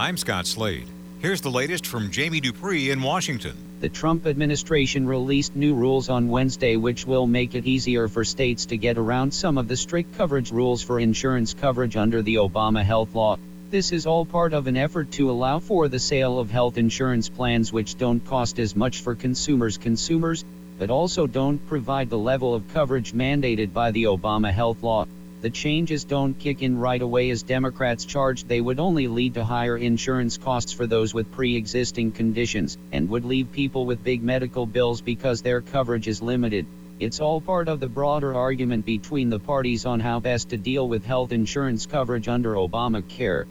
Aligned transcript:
I'm 0.00 0.16
Scott 0.16 0.46
Slade. 0.46 0.86
Here's 1.18 1.42
the 1.42 1.50
latest 1.50 1.86
from 1.86 2.10
Jamie 2.10 2.40
Dupree 2.40 2.88
in 2.88 3.02
Washington. 3.02 3.54
The 3.80 3.90
Trump 3.90 4.26
administration 4.26 5.06
released 5.06 5.54
new 5.54 5.74
rules 5.74 6.08
on 6.08 6.30
Wednesday 6.30 6.76
which 6.76 7.06
will 7.06 7.26
make 7.26 7.54
it 7.54 7.66
easier 7.66 8.08
for 8.08 8.24
states 8.24 8.64
to 8.64 8.78
get 8.78 8.96
around 8.96 9.34
some 9.34 9.58
of 9.58 9.68
the 9.68 9.76
strict 9.76 10.16
coverage 10.16 10.52
rules 10.52 10.80
for 10.82 10.98
insurance 10.98 11.52
coverage 11.52 11.96
under 11.96 12.22
the 12.22 12.36
Obama 12.36 12.82
health 12.82 13.14
law. 13.14 13.36
This 13.68 13.92
is 13.92 14.06
all 14.06 14.24
part 14.24 14.54
of 14.54 14.68
an 14.68 14.78
effort 14.78 15.10
to 15.12 15.30
allow 15.30 15.58
for 15.58 15.86
the 15.86 15.98
sale 15.98 16.38
of 16.38 16.50
health 16.50 16.78
insurance 16.78 17.28
plans 17.28 17.70
which 17.70 17.98
don't 17.98 18.24
cost 18.24 18.58
as 18.58 18.74
much 18.74 19.02
for 19.02 19.14
consumers 19.14 19.76
consumers, 19.76 20.46
but 20.78 20.88
also 20.88 21.26
don't 21.26 21.58
provide 21.68 22.08
the 22.08 22.16
level 22.16 22.54
of 22.54 22.72
coverage 22.72 23.12
mandated 23.12 23.74
by 23.74 23.90
the 23.90 24.04
Obama 24.04 24.50
health 24.50 24.82
law. 24.82 25.06
The 25.40 25.48
changes 25.48 26.04
don't 26.04 26.38
kick 26.38 26.60
in 26.60 26.76
right 26.76 27.00
away 27.00 27.30
as 27.30 27.42
Democrats 27.42 28.04
charged 28.04 28.46
they 28.46 28.60
would 28.60 28.78
only 28.78 29.08
lead 29.08 29.34
to 29.34 29.44
higher 29.44 29.78
insurance 29.78 30.36
costs 30.36 30.72
for 30.72 30.86
those 30.86 31.14
with 31.14 31.32
pre 31.32 31.56
existing 31.56 32.12
conditions 32.12 32.76
and 32.92 33.08
would 33.08 33.24
leave 33.24 33.50
people 33.50 33.86
with 33.86 34.04
big 34.04 34.22
medical 34.22 34.66
bills 34.66 35.00
because 35.00 35.40
their 35.40 35.62
coverage 35.62 36.08
is 36.08 36.20
limited. 36.20 36.66
It's 36.98 37.20
all 37.20 37.40
part 37.40 37.68
of 37.68 37.80
the 37.80 37.88
broader 37.88 38.34
argument 38.34 38.84
between 38.84 39.30
the 39.30 39.38
parties 39.38 39.86
on 39.86 40.00
how 40.00 40.20
best 40.20 40.50
to 40.50 40.58
deal 40.58 40.86
with 40.86 41.06
health 41.06 41.32
insurance 41.32 41.86
coverage 41.86 42.28
under 42.28 42.52
Obamacare. 42.52 43.46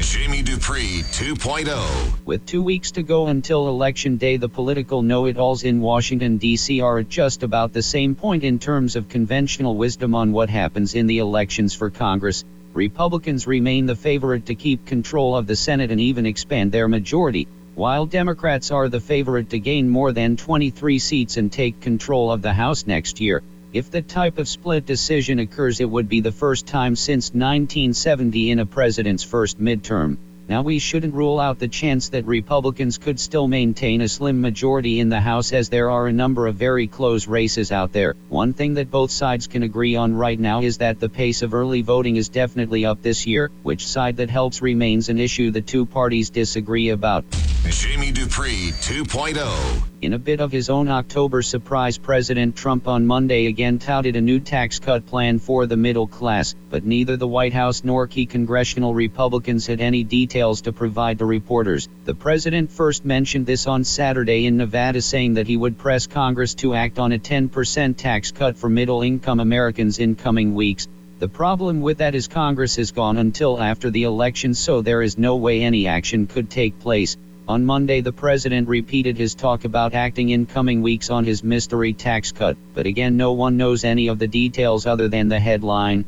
Jamie 0.00 0.42
Dupree 0.42 1.02
2.0. 1.02 2.24
With 2.24 2.46
two 2.46 2.62
weeks 2.62 2.92
to 2.92 3.02
go 3.02 3.26
until 3.26 3.68
Election 3.68 4.16
Day, 4.16 4.38
the 4.38 4.48
political 4.48 5.02
know 5.02 5.26
it 5.26 5.36
alls 5.36 5.64
in 5.64 5.80
Washington, 5.80 6.38
D.C. 6.38 6.80
are 6.80 7.00
at 7.00 7.10
just 7.10 7.42
about 7.42 7.74
the 7.74 7.82
same 7.82 8.14
point 8.14 8.42
in 8.42 8.58
terms 8.58 8.96
of 8.96 9.10
conventional 9.10 9.76
wisdom 9.76 10.14
on 10.14 10.32
what 10.32 10.48
happens 10.48 10.94
in 10.94 11.06
the 11.06 11.18
elections 11.18 11.74
for 11.74 11.90
Congress. 11.90 12.42
Republicans 12.72 13.46
remain 13.46 13.84
the 13.84 13.94
favorite 13.94 14.46
to 14.46 14.54
keep 14.54 14.86
control 14.86 15.36
of 15.36 15.46
the 15.46 15.56
Senate 15.56 15.90
and 15.90 16.00
even 16.00 16.24
expand 16.24 16.72
their 16.72 16.88
majority, 16.88 17.46
while 17.74 18.06
Democrats 18.06 18.70
are 18.70 18.88
the 18.88 19.00
favorite 19.00 19.50
to 19.50 19.58
gain 19.58 19.90
more 19.90 20.12
than 20.12 20.38
23 20.38 20.98
seats 20.98 21.36
and 21.36 21.52
take 21.52 21.80
control 21.80 22.32
of 22.32 22.40
the 22.40 22.54
House 22.54 22.86
next 22.86 23.20
year. 23.20 23.42
If 23.72 23.90
the 23.90 24.02
type 24.02 24.36
of 24.36 24.48
split 24.48 24.84
decision 24.84 25.38
occurs, 25.38 25.80
it 25.80 25.88
would 25.88 26.06
be 26.06 26.20
the 26.20 26.30
first 26.30 26.66
time 26.66 26.94
since 26.94 27.30
1970 27.30 28.50
in 28.50 28.58
a 28.58 28.66
president's 28.66 29.24
first 29.24 29.58
midterm. 29.58 30.18
Now, 30.46 30.60
we 30.60 30.78
shouldn't 30.78 31.14
rule 31.14 31.40
out 31.40 31.58
the 31.58 31.68
chance 31.68 32.10
that 32.10 32.26
Republicans 32.26 32.98
could 32.98 33.18
still 33.18 33.48
maintain 33.48 34.02
a 34.02 34.08
slim 34.10 34.42
majority 34.42 35.00
in 35.00 35.08
the 35.08 35.20
House 35.20 35.54
as 35.54 35.70
there 35.70 35.90
are 35.90 36.06
a 36.06 36.12
number 36.12 36.46
of 36.46 36.56
very 36.56 36.86
close 36.86 37.26
races 37.26 37.72
out 37.72 37.94
there. 37.94 38.14
One 38.28 38.52
thing 38.52 38.74
that 38.74 38.90
both 38.90 39.10
sides 39.10 39.46
can 39.46 39.62
agree 39.62 39.96
on 39.96 40.14
right 40.14 40.38
now 40.38 40.60
is 40.60 40.76
that 40.78 41.00
the 41.00 41.08
pace 41.08 41.40
of 41.40 41.54
early 41.54 41.80
voting 41.80 42.16
is 42.16 42.28
definitely 42.28 42.84
up 42.84 43.00
this 43.00 43.26
year. 43.26 43.50
Which 43.62 43.86
side 43.86 44.18
that 44.18 44.28
helps 44.28 44.60
remains 44.60 45.08
an 45.08 45.18
issue 45.18 45.50
the 45.50 45.62
two 45.62 45.86
parties 45.86 46.28
disagree 46.28 46.90
about. 46.90 47.24
Jamie 47.70 48.10
Dupree 48.10 48.72
2.0. 48.72 49.82
In 50.02 50.14
a 50.14 50.18
bit 50.18 50.40
of 50.40 50.50
his 50.50 50.68
own 50.68 50.88
October 50.88 51.42
surprise, 51.42 51.96
President 51.96 52.56
Trump 52.56 52.88
on 52.88 53.06
Monday 53.06 53.46
again 53.46 53.78
touted 53.78 54.16
a 54.16 54.20
new 54.20 54.40
tax 54.40 54.80
cut 54.80 55.06
plan 55.06 55.38
for 55.38 55.66
the 55.66 55.76
middle 55.76 56.08
class, 56.08 56.56
but 56.70 56.84
neither 56.84 57.16
the 57.16 57.28
White 57.28 57.52
House 57.52 57.84
nor 57.84 58.08
key 58.08 58.26
congressional 58.26 58.94
Republicans 58.94 59.64
had 59.64 59.80
any 59.80 60.02
details 60.02 60.62
to 60.62 60.72
provide 60.72 61.20
to 61.20 61.24
reporters. 61.24 61.88
The 62.04 62.16
president 62.16 62.72
first 62.72 63.04
mentioned 63.04 63.46
this 63.46 63.68
on 63.68 63.84
Saturday 63.84 64.46
in 64.46 64.56
Nevada, 64.56 65.00
saying 65.00 65.34
that 65.34 65.46
he 65.46 65.56
would 65.56 65.78
press 65.78 66.08
Congress 66.08 66.54
to 66.54 66.74
act 66.74 66.98
on 66.98 67.12
a 67.12 67.18
10% 67.18 67.96
tax 67.96 68.32
cut 68.32 68.56
for 68.56 68.68
middle 68.68 69.02
income 69.02 69.38
Americans 69.38 70.00
in 70.00 70.16
coming 70.16 70.56
weeks. 70.56 70.88
The 71.20 71.28
problem 71.28 71.80
with 71.80 71.98
that 71.98 72.16
is 72.16 72.26
Congress 72.26 72.76
is 72.78 72.90
gone 72.90 73.18
until 73.18 73.62
after 73.62 73.88
the 73.88 74.02
election, 74.02 74.54
so 74.54 74.82
there 74.82 75.02
is 75.02 75.16
no 75.16 75.36
way 75.36 75.62
any 75.62 75.86
action 75.86 76.26
could 76.26 76.50
take 76.50 76.80
place. 76.80 77.16
On 77.48 77.64
Monday, 77.64 78.00
the 78.00 78.12
president 78.12 78.68
repeated 78.68 79.18
his 79.18 79.34
talk 79.34 79.64
about 79.64 79.94
acting 79.94 80.30
in 80.30 80.46
coming 80.46 80.80
weeks 80.80 81.10
on 81.10 81.24
his 81.24 81.42
mystery 81.42 81.92
tax 81.92 82.30
cut, 82.30 82.56
but 82.72 82.86
again, 82.86 83.16
no 83.16 83.32
one 83.32 83.56
knows 83.56 83.82
any 83.82 84.06
of 84.06 84.20
the 84.20 84.28
details 84.28 84.86
other 84.86 85.08
than 85.08 85.28
the 85.28 85.40
headline. 85.40 86.00